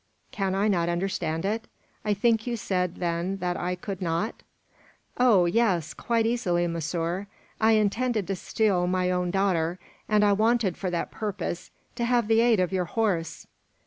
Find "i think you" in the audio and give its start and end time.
2.03-2.57